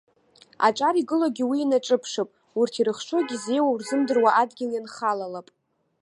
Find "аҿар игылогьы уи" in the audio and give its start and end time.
0.65-1.57